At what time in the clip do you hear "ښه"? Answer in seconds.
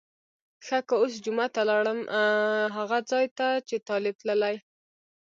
0.65-0.79